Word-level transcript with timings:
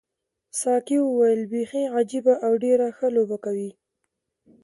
ساقي 0.61 0.97
وویل 1.01 1.41
بیخي 1.53 1.83
عجیبه 1.95 2.33
او 2.45 2.51
ډېره 2.63 2.87
ښه 2.97 3.07
لوبه 3.15 3.37
کوي. 3.45 3.71